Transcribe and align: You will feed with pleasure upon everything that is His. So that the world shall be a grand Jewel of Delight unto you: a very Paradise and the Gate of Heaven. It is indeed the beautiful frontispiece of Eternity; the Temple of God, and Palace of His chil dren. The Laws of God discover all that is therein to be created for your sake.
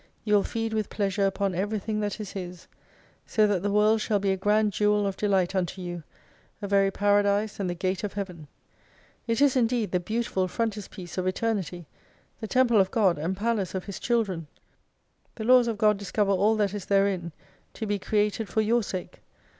You 0.23 0.33
will 0.33 0.43
feed 0.43 0.73
with 0.73 0.89
pleasure 0.89 1.27
upon 1.27 1.53
everything 1.53 1.99
that 1.99 2.19
is 2.19 2.31
His. 2.31 2.67
So 3.27 3.45
that 3.45 3.61
the 3.61 3.69
world 3.71 4.01
shall 4.01 4.17
be 4.17 4.31
a 4.31 4.35
grand 4.35 4.73
Jewel 4.73 5.05
of 5.05 5.15
Delight 5.15 5.53
unto 5.53 5.79
you: 5.79 6.01
a 6.59 6.67
very 6.67 6.89
Paradise 6.89 7.59
and 7.59 7.69
the 7.69 7.75
Gate 7.75 8.03
of 8.03 8.13
Heaven. 8.13 8.47
It 9.27 9.41
is 9.41 9.55
indeed 9.55 9.91
the 9.91 9.99
beautiful 9.99 10.47
frontispiece 10.47 11.19
of 11.19 11.27
Eternity; 11.27 11.85
the 12.39 12.47
Temple 12.47 12.81
of 12.81 12.89
God, 12.89 13.19
and 13.19 13.37
Palace 13.37 13.75
of 13.75 13.83
His 13.85 13.99
chil 13.99 14.23
dren. 14.23 14.47
The 15.35 15.43
Laws 15.43 15.67
of 15.67 15.77
God 15.77 15.99
discover 15.99 16.31
all 16.31 16.55
that 16.55 16.73
is 16.73 16.85
therein 16.85 17.31
to 17.75 17.85
be 17.85 17.99
created 17.99 18.49
for 18.49 18.61
your 18.61 18.81
sake. 18.81 19.21